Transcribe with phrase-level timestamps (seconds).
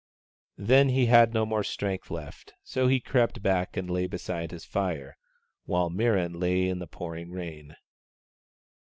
[0.57, 4.65] Then he had no more strength left, so he crept back and lay beside his
[4.65, 5.15] fire,
[5.65, 7.75] while Mirran lay in the pouring rain.